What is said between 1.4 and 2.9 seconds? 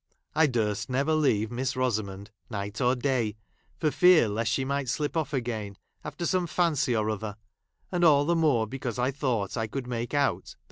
Miss Rosamond, night